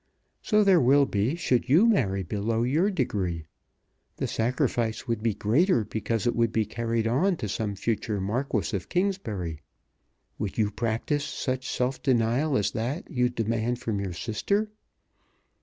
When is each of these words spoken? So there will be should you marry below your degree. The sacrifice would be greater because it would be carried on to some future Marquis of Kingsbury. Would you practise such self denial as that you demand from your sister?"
So 0.41 0.63
there 0.63 0.81
will 0.81 1.05
be 1.05 1.35
should 1.35 1.69
you 1.69 1.85
marry 1.85 2.23
below 2.23 2.63
your 2.63 2.89
degree. 2.89 3.45
The 4.17 4.25
sacrifice 4.25 5.07
would 5.07 5.21
be 5.21 5.35
greater 5.35 5.83
because 5.85 6.25
it 6.25 6.35
would 6.35 6.51
be 6.51 6.65
carried 6.65 7.05
on 7.05 7.37
to 7.37 7.47
some 7.47 7.75
future 7.75 8.19
Marquis 8.19 8.75
of 8.75 8.89
Kingsbury. 8.89 9.61
Would 10.39 10.57
you 10.57 10.71
practise 10.71 11.23
such 11.25 11.69
self 11.69 12.01
denial 12.01 12.57
as 12.57 12.71
that 12.71 13.11
you 13.11 13.29
demand 13.29 13.77
from 13.77 13.99
your 14.01 14.13
sister?" 14.13 14.71